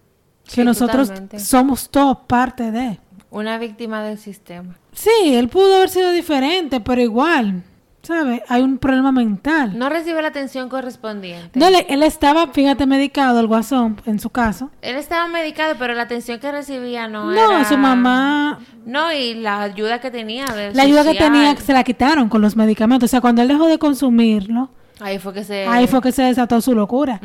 [0.44, 1.40] Sí, que nosotros totalmente.
[1.40, 3.00] somos todos parte de.
[3.36, 4.76] Una víctima del sistema.
[4.94, 7.64] Sí, él pudo haber sido diferente, pero igual,
[8.02, 8.42] ¿sabes?
[8.48, 9.78] Hay un problema mental.
[9.78, 11.60] No recibe la atención correspondiente.
[11.60, 14.72] No, él estaba, fíjate, medicado, el guasón, en su caso.
[14.82, 17.66] Él estaba medicado, pero la atención que recibía no, No, era...
[17.66, 20.46] su mamá, No, y la ayuda que tenía.
[20.46, 23.10] de la ayuda que tenía se la quitaron con los medicamentos.
[23.10, 24.70] O sea, cuando él dejó de consumirlo,
[25.02, 25.68] Ahí fue que se...
[25.68, 27.20] ahí fue que se desató su locura.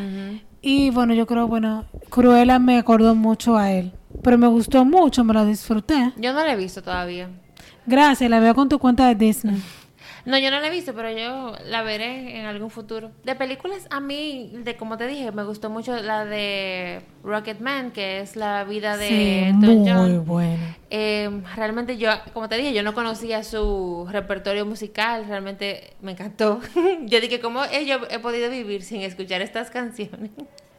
[0.61, 3.93] Y bueno, yo creo, bueno, Cruella me acordó mucho a él.
[4.23, 6.13] Pero me gustó mucho, me la disfruté.
[6.17, 7.29] Yo no la he visto todavía.
[7.87, 9.63] Gracias, la veo con tu cuenta de Disney.
[10.27, 13.11] No, yo no la he visto, pero yo la veré en algún futuro.
[13.25, 18.21] De películas, a mí, de como te dije, me gustó mucho la de Rocketman, que
[18.21, 20.25] es la vida de Sí, Elton muy John.
[20.27, 20.77] buena.
[20.91, 26.61] Eh, realmente yo, como te dije, yo no conocía su repertorio musical, realmente me encantó.
[27.07, 30.31] yo dije, ¿cómo yo he podido vivir sin escuchar estas canciones?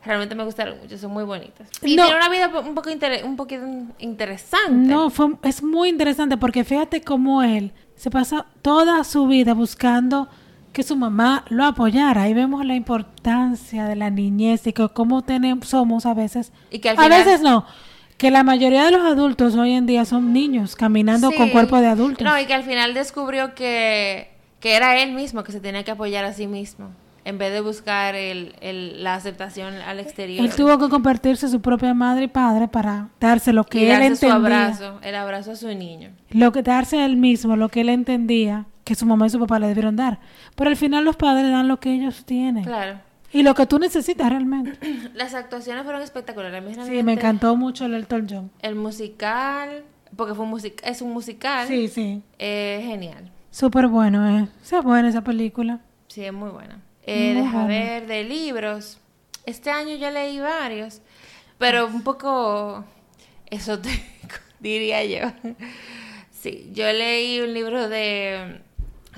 [0.04, 1.68] Realmente me gustaron mucho, son muy bonitas.
[1.84, 2.06] Y No.
[2.06, 3.64] tiene una vida un poco inter- un poquito
[4.00, 4.72] interesante.
[4.92, 10.28] No, fue, es muy interesante porque fíjate cómo él se pasa toda su vida buscando
[10.74, 12.24] que su mamá lo apoyara.
[12.24, 16.52] Ahí vemos la importancia de la niñez y que cómo tenemos, somos a veces.
[16.72, 17.66] Y que al a final- veces no.
[18.18, 21.38] Que la mayoría de los adultos hoy en día son niños caminando Sí.
[21.38, 22.24] con cuerpo de adultos.
[22.26, 25.92] No, y que al final descubrió que, que era él mismo que se tenía que
[25.92, 26.90] apoyar a sí mismo,
[27.24, 30.44] en vez de buscar el, el- la aceptación al exterior.
[30.46, 33.84] Él tuvo que convertirse en su propia madre y padre para darse lo y que
[33.84, 34.66] él darse su entendía.
[34.68, 36.10] abrazo, el abrazo a su niño.
[36.32, 39.60] Lo que darse él mismo, lo que él entendía que su mamá y su papá
[39.60, 40.20] le debieron dar.
[40.56, 42.64] Pero al final los padres dan lo que ellos tienen.
[42.64, 43.00] Claro.
[43.34, 44.74] Y lo que tú necesitas realmente.
[45.14, 46.78] Las actuaciones fueron espectaculares.
[46.78, 48.52] A Sí, me encantó mucho el Elton John.
[48.62, 49.84] El musical,
[50.18, 52.22] porque fue un music es un musical, Sí, sí.
[52.40, 53.32] eh, genial.
[53.52, 54.48] Súper bueno, ¿eh?
[54.62, 55.80] Esa buena esa película.
[56.08, 56.80] Sí, es muy buena.
[57.06, 59.00] Eh, deja ver, de libros.
[59.46, 61.02] Este año yo leí varios,
[61.58, 62.86] pero un poco
[63.50, 65.32] esotérico, diría yo.
[66.32, 68.62] Sí, yo leí un libro de,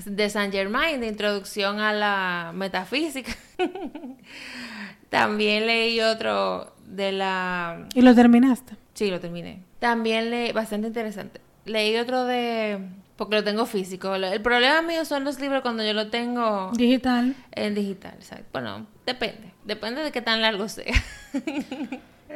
[0.06, 3.34] de Saint Germain, de introducción a la metafísica.
[5.10, 7.88] También leí otro de la...
[7.94, 8.76] ¿Y lo terminaste?
[8.94, 9.62] Sí, lo terminé.
[9.80, 11.40] También leí, bastante interesante.
[11.66, 12.80] Leí otro de...
[13.16, 14.16] Porque lo tengo físico.
[14.16, 17.36] El problema mío son los libros cuando yo lo tengo Digital.
[17.52, 18.16] en digital.
[18.22, 18.46] ¿sabes?
[18.52, 19.52] Bueno, depende.
[19.64, 20.94] Depende de qué tan largo sea.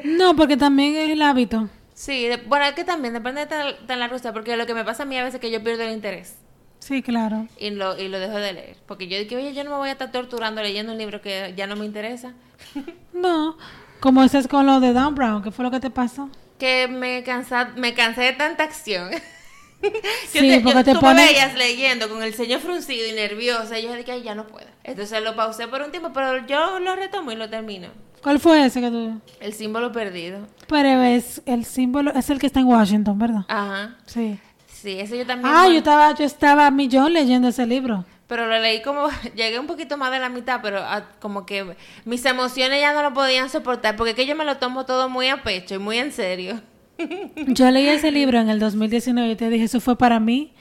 [0.04, 1.70] No, porque también es el hábito.
[1.94, 4.34] sí, de- bueno, es que también depende de tan, tan largo sea.
[4.34, 6.38] Porque lo que me pasa a mí a veces es que yo pierdo el interés.
[6.80, 7.48] Sí, claro.
[7.58, 8.78] Y lo, y lo dejo de leer.
[8.86, 11.54] Porque yo digo, oye, yo no me voy a estar torturando leyendo un libro que
[11.58, 12.34] ya no me interesa.
[13.14, 13.58] No,
[14.00, 16.30] como ese es con lo de Dan Brown, ¿qué fue lo que te pasó?
[16.60, 19.10] que me cansa, me cansé de tanta acción.
[19.84, 19.90] Yo
[20.32, 23.14] Sí, te- yo- porque te tú pone- me veías leyendo con el ceño fruncido y
[23.14, 23.78] nerviosa.
[23.80, 24.68] Y yo dije, ay, ya no puedo.
[24.84, 27.88] Entonces lo pausé por un tiempo, pero yo lo retomo y lo termino.
[28.22, 29.22] ¿Cuál fue ese que tú?
[29.40, 30.40] El símbolo perdido.
[30.68, 33.46] Pero es el símbolo, es el que está en Washington, ¿verdad?
[33.48, 33.96] Ajá.
[34.06, 34.40] Sí.
[34.68, 35.54] Sí, ese yo también.
[35.56, 38.06] Ah, yo estaba, yo estaba a millón leyendo ese libro.
[38.28, 41.76] Pero lo leí como, llegué un poquito más de la mitad, pero ah, como que
[42.06, 45.08] mis emociones ya no lo podían soportar, porque es que yo me lo tomo todo
[45.10, 46.60] muy a pecho y muy en serio.
[47.48, 50.54] Yo leí ese libro en el 2019 y te dije, eso fue para mí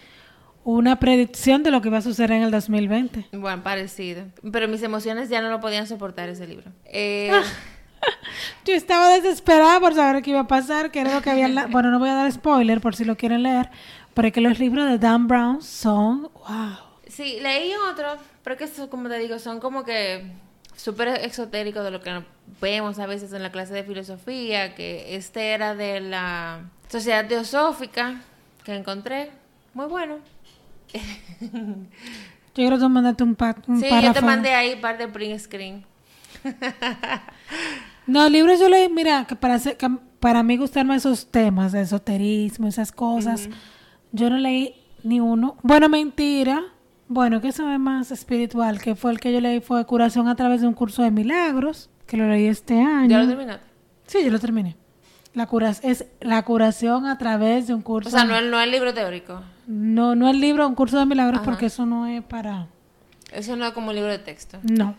[0.64, 3.28] una predicción de lo que iba a suceder en el 2020.
[3.32, 4.24] Bueno, parecido.
[4.52, 6.70] Pero mis emociones ya no lo podían soportar ese libro.
[6.84, 7.30] Eh,
[8.64, 11.48] Yo estaba desesperada por saber qué iba a pasar, que era lo que había...
[11.48, 13.70] la- Bueno, no voy a dar spoiler por si lo quieren leer,
[14.14, 16.22] pero es que los libros de Dan Brown son...
[16.34, 16.76] ¡Wow!
[17.08, 20.32] Sí, leí otro, pero que eso, como te digo, son como que
[20.76, 22.22] súper exotéricos de lo que
[22.60, 28.20] vemos a veces en la clase de filosofía, que este era de la Sociedad Teosófica
[28.64, 29.30] que encontré.
[29.74, 30.18] Muy bueno.
[30.92, 34.96] Yo creo que tú mandaste un, pa un Sí, yo te mandé ahí un par
[34.96, 35.84] de print screen.
[38.06, 42.68] No, libros yo leí, mira, que para, que para mí gustarme esos temas de esoterismo,
[42.68, 43.48] esas cosas,
[44.12, 45.56] yo no leí ni uno.
[45.62, 46.62] Bueno, mentira.
[47.08, 50.34] Bueno, que eso es más espiritual, que fue el que yo leí, fue Curación a
[50.34, 53.08] través de un curso de milagros, que lo leí este año.
[53.08, 53.66] ¿Ya lo terminaste?
[54.06, 54.76] Sí, yo lo terminé.
[55.34, 58.08] La cura es la curación a través de un curso.
[58.08, 59.42] O sea, no el, no el libro teórico.
[59.66, 61.44] no, no el libro, un curso de milagros, Ajá.
[61.44, 62.66] porque eso no es para...
[63.32, 64.58] Eso no es como un libro de texto.
[64.62, 64.94] No.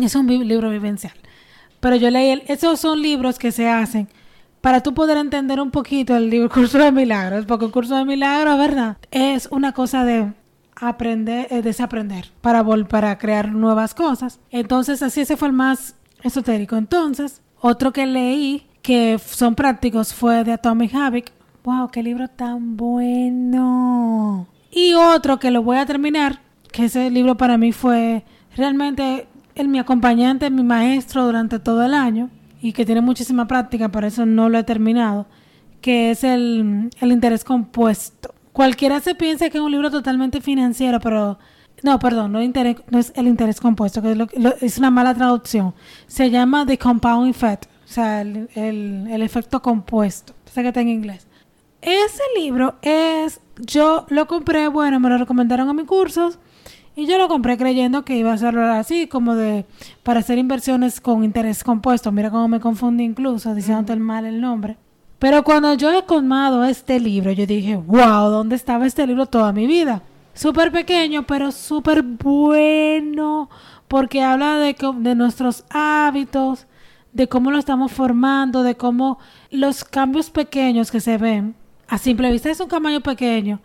[0.00, 1.14] Es un libro vivencial.
[1.80, 4.08] Pero yo leí, el- esos son libros que se hacen
[4.60, 8.04] para tú poder entender un poquito el libro Curso de Milagros, porque el Curso de
[8.04, 8.98] Milagros, ¿verdad?
[9.10, 10.32] Es una cosa de
[10.76, 14.40] aprender, eh, desaprender, para, vol- para crear nuevas cosas.
[14.50, 16.76] Entonces, así ese fue el más esotérico.
[16.76, 21.30] Entonces, otro que leí que son prácticos fue de Atomic Habit.
[21.64, 21.90] ¡Wow!
[21.90, 24.46] ¡Qué libro tan bueno!
[24.70, 26.40] Y otro que lo voy a terminar,
[26.72, 28.24] que ese libro para mí fue
[28.56, 32.30] realmente el, mi acompañante, mi maestro durante todo el año
[32.62, 35.26] y que tiene muchísima práctica, por eso no lo he terminado,
[35.80, 38.34] que es el, el interés compuesto.
[38.60, 41.38] Cualquiera se piensa que es un libro totalmente financiero, pero
[41.82, 44.90] no, perdón, no, interés, no es el interés compuesto, que es, lo- lo- es una
[44.90, 45.72] mala traducción.
[46.06, 50.34] Se llama The Compound Effect, o sea, el, el- el efecto compuesto.
[50.44, 51.26] Sé que está en inglés.
[51.80, 56.38] Ese libro es, yo lo compré, bueno, me lo recomendaron a mis cursos
[56.94, 59.64] y yo lo compré creyendo que iba a ser así, como de,
[60.02, 62.12] para hacer inversiones con interés compuesto.
[62.12, 64.76] Mira cómo me confundí incluso, diciéndote el mal el nombre.
[65.20, 69.52] Pero cuando yo he colmado este libro, yo dije, wow, ¿dónde estaba este libro toda
[69.52, 70.02] mi vida?
[70.32, 73.50] Súper pequeño, pero súper bueno,
[73.86, 76.66] porque habla de, de nuestros hábitos,
[77.12, 79.18] de cómo lo estamos formando, de cómo
[79.50, 81.54] los cambios pequeños que se ven,
[81.86, 83.60] a simple vista es un tamaño pequeño,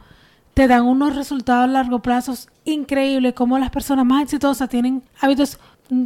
[0.53, 2.33] te dan unos resultados a largo plazo
[2.65, 5.57] increíbles, como las personas más exitosas tienen hábitos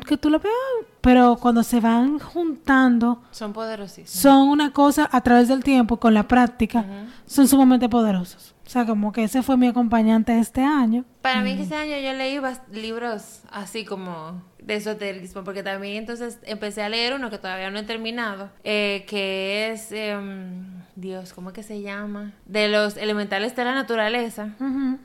[0.06, 0.54] que tú lo veas,
[1.02, 4.10] pero cuando se van juntando, Son poderosísimos.
[4.12, 6.86] son una cosa a través del tiempo, con la práctica,
[7.26, 8.56] son sumamente poderosos.
[8.66, 11.04] O sea, como que ese fue mi acompañante este año.
[11.24, 12.40] Para mí este año yo leí
[12.72, 17.80] libros así como de esoterismo, porque también entonces empecé a leer uno que todavía no
[17.80, 22.34] he terminado, eh, que es, em, Dios, ¿cómo es que se llama?
[22.46, 25.00] De los elementales de la naturaleza, Ujú.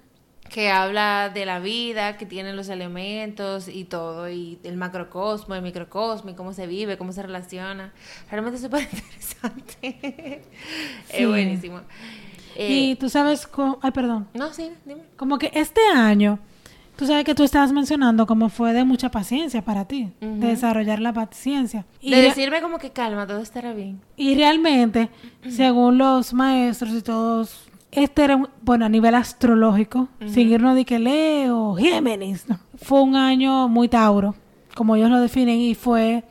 [0.55, 5.63] Que habla de la vida, que tiene los elementos y todo, y el macrocosmo, el
[5.63, 7.93] microcosmo, y cómo se vive, cómo se relaciona.
[8.31, 10.45] Realmente es súper interesante.
[11.11, 11.17] Sí.
[11.23, 11.81] Es buenísimo.
[12.55, 14.29] Eh, Y tú sabes, co- ay, perdón.
[14.35, 15.03] No, sí, dime.
[15.17, 16.39] Como que este año,
[16.95, 21.01] tú sabes que tú estabas mencionando como fue de mucha paciencia para ti, de desarrollar
[21.01, 21.85] la paciencia.
[22.01, 24.01] Y, De decirme como que calma, todo estará bien.
[24.17, 25.09] y realmente,
[25.49, 27.65] según los maestros y todos,
[27.95, 32.59] este era, un- bueno, a nivel astrológico, sin irnos de que Leo, Géminis, no.
[32.77, 34.35] fue un año muy Tauro,
[34.75, 36.25] como ellos lo definen, y fue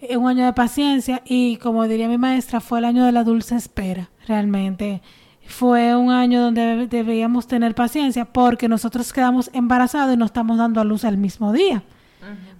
[0.00, 3.24] eh, un año de paciencia y como diría mi maestra, fue el año de la
[3.24, 5.02] dulce espera, realmente.
[5.46, 10.56] Fue un año donde deb- debíamos tener paciencia porque nosotros quedamos embarazados y no estamos
[10.56, 11.82] dando a luz al mismo día.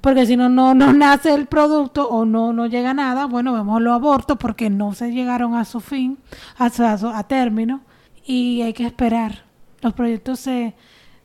[0.00, 3.80] Porque si no, no, no nace el producto o no, no llega nada, bueno, vemos
[3.80, 6.18] los abortos porque no se llegaron a su fin,
[6.58, 7.80] a, su- a, a término,
[8.24, 9.44] y hay que esperar.
[9.80, 10.74] Los proyectos se...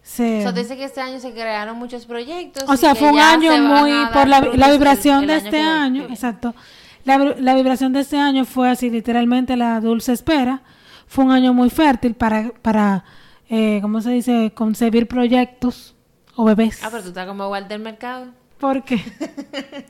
[0.01, 2.63] se dice que este año se crearon muchos proyectos.
[2.67, 3.91] o sea, fue un año muy...
[4.13, 6.55] Por la, la vibración el de este año, exacto.
[7.03, 10.61] La, la vibración de este año fue así, literalmente la dulce espera.
[11.07, 13.05] Fue un año muy fértil para, para
[13.49, 14.51] eh, ¿cómo se dice?
[14.53, 15.95] Concebir proyectos
[16.35, 16.79] o bebés.
[16.83, 18.27] Ah, pero tú estás como Walter Mercado.
[18.59, 18.99] ¿Por qué?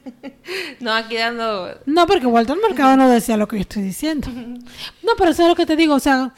[0.79, 1.69] No, aquí dando...
[1.85, 4.29] No, porque Walter Mercado no decía lo que yo estoy diciendo.
[5.03, 5.95] No, pero eso es lo que te digo.
[5.95, 6.33] O sea,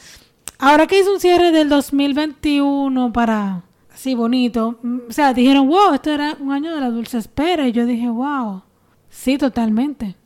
[0.60, 5.92] ahora que hice un cierre del 2021 para así bonito, mm, o sea, dijeron, wow,
[5.94, 7.66] esto era un año de la dulce espera.
[7.66, 8.62] Y yo dije, wow,
[9.08, 10.16] sí, totalmente.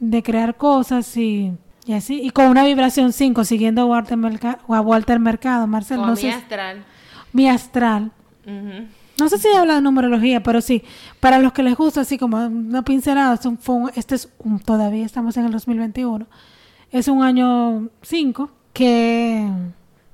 [0.00, 1.52] De crear cosas y,
[1.86, 2.20] y así.
[2.22, 6.14] Y con una vibración 5, siguiendo a Walter, Merca- a Walter Mercado, Marcel, Como no
[6.16, 6.84] mi sé, astral.
[7.32, 8.10] mi astral.
[9.20, 10.82] No sé si habla de numerología, pero sí,
[11.20, 15.06] para los que les gusta así como una pincelada, fue un- este es un- todavía
[15.06, 16.26] estamos en el 2021,
[16.90, 19.46] es un año 5 que,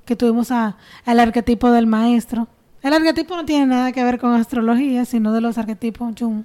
[0.08, 2.48] que tuvimos a, al arquetipo del maestro.
[2.82, 6.44] El arquetipo no tiene nada que ver con astrología, sino de los arquetipos Jung.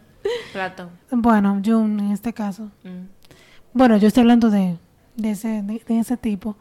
[0.52, 0.89] Platón.
[1.10, 2.63] Bueno, Jung en este caso.
[2.84, 3.08] Mm.
[3.73, 4.78] Bueno, yo estoy hablando de,
[5.15, 6.58] de, ese, de, de ese tipo.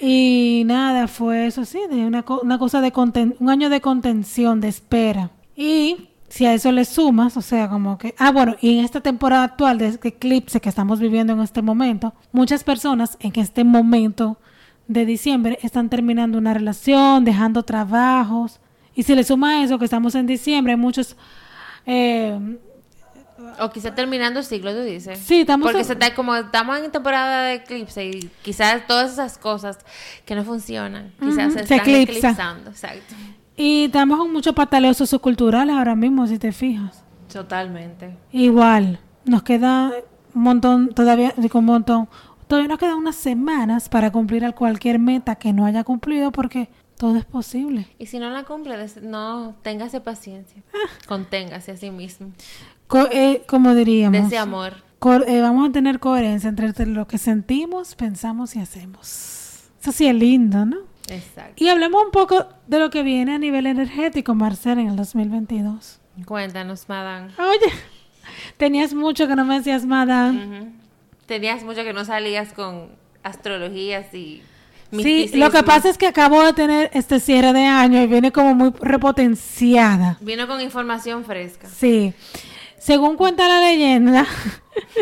[0.00, 4.60] Y nada, fue eso sí, de una, una cosa de conten- un año de contención,
[4.60, 5.30] de espera.
[5.54, 9.00] Y si a eso le sumas, o sea, como que, ah, bueno, y en esta
[9.00, 13.62] temporada actual de este eclipse que estamos viviendo en este momento, muchas personas en este
[13.62, 14.38] momento
[14.92, 18.60] de diciembre están terminando una relación, dejando trabajos.
[18.94, 21.16] Y si le suma a eso que estamos en diciembre, hay muchos...
[21.86, 22.38] eh,
[23.58, 25.18] O quizá terminando el ciclo, tú dices.
[25.18, 29.12] Sí, estamos Porque en- se está, como estamos en temporada de eclipse y quizás todas
[29.12, 29.78] esas cosas
[30.26, 32.30] que no funcionan, quizás se se están eclipsa.
[32.30, 32.70] eclipsando.
[32.70, 33.14] Exacto.
[33.56, 37.04] Y estamos con muchos pataleos socioculturales ahora mismo, si te fijas.
[37.32, 38.16] Totalmente.
[38.32, 39.92] Igual, nos queda
[40.34, 42.08] un montón, todavía, digo un montón,
[42.50, 46.68] todavía nos quedan unas semanas para cumplir a cualquier meta que no haya cumplido porque
[46.98, 47.86] todo es posible.
[47.98, 50.62] Y si no la cumple, no, téngase paciencia.
[51.08, 52.32] Conténgase a sí mismo.
[52.88, 54.74] Co- eh, como diríamos, Dese amor.
[55.26, 59.70] eh, vamos a tener coherencia entre lo que sentimos, pensamos y hacemos.
[59.80, 60.76] Eso sí es lindo, ¿no?
[61.08, 61.54] Exacto.
[61.64, 66.00] Y hablemos un poco de lo que viene a nivel energético, Marcel, en el 2022.
[66.26, 67.28] Cuéntanos, madame.
[67.38, 67.72] Oye,
[68.58, 70.44] tenías mucho que no me decías, madame.
[70.44, 70.79] Ujú.
[71.30, 72.88] Tenías mucho que no salías con
[73.22, 74.42] astrologías y
[74.90, 78.32] Sí, lo que pasa es que acabo de tener este cierre de año y viene
[78.32, 80.18] como muy repotenciada.
[80.20, 81.68] Vino con información fresca.
[81.68, 82.12] Sí.
[82.80, 84.26] Según cuenta la leyenda,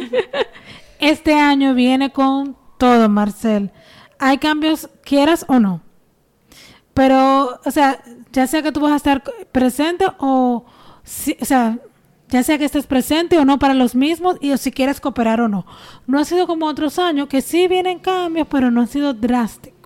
[0.98, 3.70] este año viene con todo, Marcel.
[4.18, 5.80] Hay cambios, quieras o no.
[6.92, 10.66] Pero, o sea, ya sea que tú vas a estar presente o,
[11.02, 11.78] si- o sea,
[12.28, 15.40] ya sea que estés presente o no para los mismos y o si quieres cooperar
[15.40, 15.64] o no.
[16.06, 19.76] No ha sido como otros años, que sí vienen cambios, pero no ha sido drástico.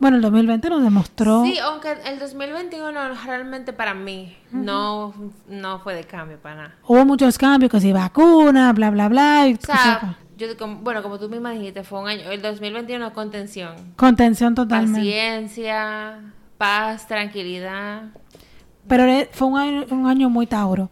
[0.00, 1.44] Bueno, el 2020 nos demostró.
[1.44, 5.14] Sí, aunque el 2021 realmente para mí no,
[5.48, 6.74] no fue de cambio para nada.
[6.86, 9.46] Hubo muchos cambios, que si vacuna, bla, bla, bla.
[9.48, 13.12] Y O sea, yo, como- bueno, como tú misma dijiste, fue un año, el 2021
[13.14, 14.98] contención, contención totalmente.
[14.98, 16.18] paciencia,
[16.58, 18.02] paz, tranquilidad.
[18.88, 20.90] Pero e- fue un año, un año muy tauro.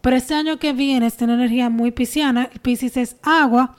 [0.00, 2.48] Pero este año que viene es una energía muy pisciana.
[2.52, 3.76] El Piscis es agua.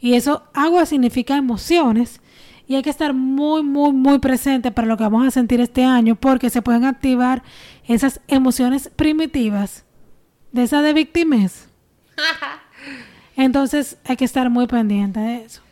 [0.00, 2.20] Y eso, agua significa emociones.
[2.66, 5.84] Y hay que estar muy, muy, muy presente para lo que vamos a sentir este
[5.84, 6.14] año.
[6.16, 7.42] Porque se pueden activar
[7.86, 9.84] esas emociones primitivas.
[10.52, 11.68] De esa de víctimas.
[13.36, 15.62] Entonces hay que estar muy pendiente de eso.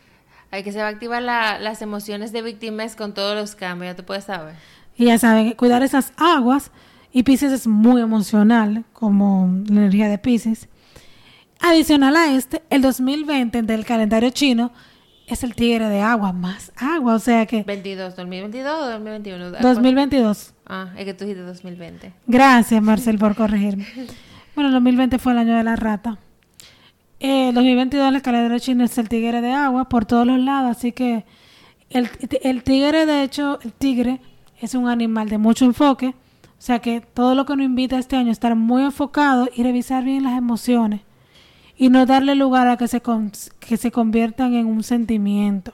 [0.51, 3.91] Hay que se va a activar la- las emociones de víctimas con todos los cambios,
[3.91, 4.55] ya tú puedes saber.
[4.95, 6.71] Y ya saben, cuidar esas aguas.
[7.17, 10.69] Y Pisces es muy emocional, como la energía de Pisces.
[11.59, 14.71] Adicional a este, el 2020 del calendario chino
[15.25, 17.15] es el tigre de agua, más agua.
[17.15, 19.49] O sea que 22, 2022 o 2021.
[19.49, 20.53] 2022.
[20.67, 22.13] Ah, es que tú dijiste 2020.
[22.27, 23.87] Gracias, Marcel, por corregirme.
[24.53, 26.19] Bueno, el 2020 fue el año de la rata.
[27.19, 30.39] Eh, el 2022 en el calendario chino es el tigre de agua por todos los
[30.39, 30.77] lados.
[30.77, 31.25] Así que
[31.89, 32.11] el,
[32.43, 34.21] el tigre, de hecho, el tigre
[34.61, 36.13] es un animal de mucho enfoque.
[36.57, 40.03] O sea que todo lo que nos invita este año estar muy enfocado y revisar
[40.03, 41.01] bien las emociones.
[41.77, 45.73] Y no darle lugar a que se, con- que se conviertan en un sentimiento.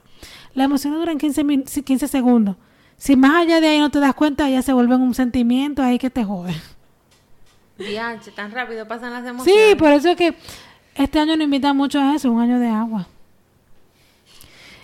[0.54, 2.58] Las emociones duran 15, min- 15 segundos.
[2.98, 5.98] Si más allá de ahí no te das cuenta, ya se vuelven un sentimiento ahí
[5.98, 6.54] que te jode.
[7.78, 9.70] Dianche, tan rápido pasan las emociones.
[9.70, 10.36] Sí, por eso es que
[10.96, 13.08] este año nos invita mucho a eso, un año de agua.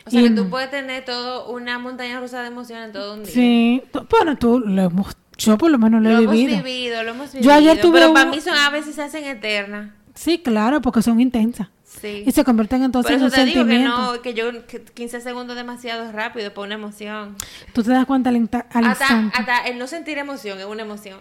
[0.06, 3.14] O sea Y que tú puedes tener todo una montaña rusa de emociones en todo
[3.14, 3.32] un día.
[3.34, 6.64] Sí, bueno, tú lo hemos, yo por lo menos lo, Lo he hemos vivido.
[6.64, 7.50] vivido, lo hemos vivido.
[7.52, 9.92] Yo ayer tuve Pero un- para mí son a veces se hacen eternas.
[10.16, 11.68] Sí, claro, porque son intensas.
[11.84, 12.24] Sí.
[12.26, 14.14] Y se convierten entonces Por en un te digo que sentimiento.
[14.16, 17.36] no, que yo que 15 segundos demasiado rápido para una emoción.
[17.74, 19.38] Tú te das cuenta al, inta- al Hasta, instante.
[19.38, 21.20] hasta el no sentir emoción es una emoción.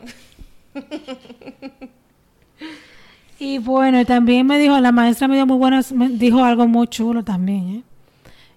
[3.41, 6.89] Y bueno, también me dijo, la maestra me dio muy buenas, me dijo algo muy
[6.89, 7.83] chulo también, ¿eh?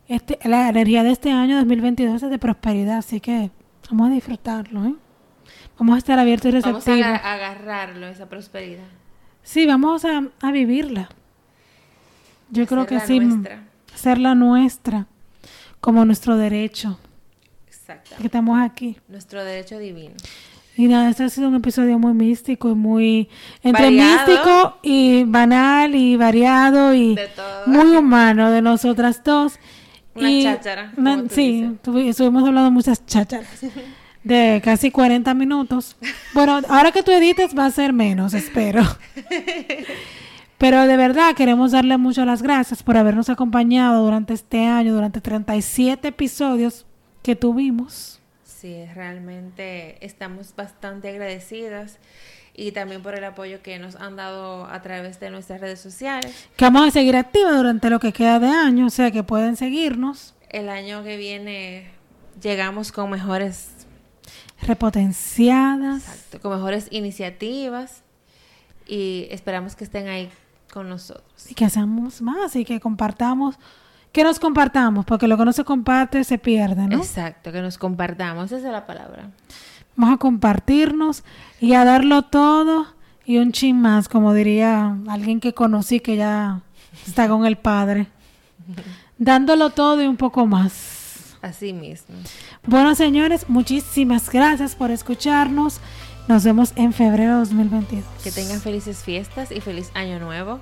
[0.08, 3.52] Este, la energía de este año 2022 es de prosperidad, así que
[3.92, 4.96] vamos a disfrutarlo, ¿eh?
[5.80, 7.06] Vamos a estar abiertos y Vamos a receptivos.
[7.20, 8.84] aga- agarrarlo, esa prosperidad.
[9.44, 11.10] Sí, vamos a, a vivirla.
[12.52, 13.64] Yo creo que sí, nuestra.
[13.94, 15.08] hacerla nuestra,
[15.80, 17.00] como nuestro derecho,
[17.68, 18.16] Exacto.
[18.20, 18.98] que estamos aquí.
[19.08, 20.16] Nuestro derecho divino.
[20.78, 23.30] Y nada, este ha sido un episodio muy místico y muy
[23.64, 24.28] entre Variado.
[24.28, 27.68] místico y banal y variado y De todo.
[27.68, 29.60] muy humano de nosotras dos.
[30.14, 33.48] Una Y cháchara, una- sí, estuvimos hablando muchas chácharas
[34.24, 35.96] de casi 40 minutos.
[36.34, 38.82] Bueno, ahora que tú edites va a ser menos, espero.
[40.58, 45.20] Pero de verdad queremos darle muchas las gracias por habernos acompañado durante este año, durante
[45.20, 46.86] 37 episodios
[47.24, 48.20] que tuvimos.
[48.44, 51.98] Sí, realmente estamos bastante agradecidas
[52.54, 56.48] y también por el apoyo que nos han dado a través de nuestras redes sociales.
[56.58, 59.56] que vamos a seguir activos durante lo que queda de año, o sea que pueden
[59.56, 61.90] seguirnos, El año que viene
[62.40, 63.81] llegamos con mejores,
[64.62, 68.04] repotenciadas, exacto, con mejores iniciativas
[68.88, 70.30] y esperamos que estén ahí
[70.72, 71.50] con nosotros.
[71.50, 73.56] y que hacemos más y que compartamos,
[74.12, 76.98] que nos compartamos, porque lo que no se comparte se pierde, ¿no?
[76.98, 79.30] Exacto, que nos compartamos, esa es la palabra.
[79.96, 81.24] Vamos a compartirnos
[81.60, 82.88] y a darlo todo
[83.26, 86.62] y un chin más, como diría alguien que conocí que ya
[87.06, 88.08] está con el padre,
[89.18, 91.01] dándolo todo y un poco más.
[91.42, 92.16] Así mismo.
[92.68, 95.80] Bueno, señores, muchísimas gracias por escucharnos.
[96.28, 98.06] Nos vemos en febrero de 2022.
[98.24, 100.60] Que tengan felices fiestas y feliz año nuevo.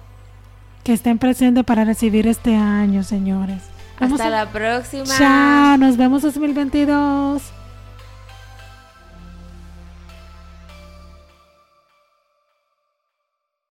[0.84, 3.62] que estén presentes para recibir este año, señores.
[4.00, 5.04] Vamos Hasta a- la próxima.
[5.18, 7.44] Chao, nos vemos 2022.